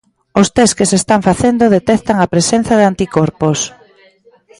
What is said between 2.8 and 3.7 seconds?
anticorpos.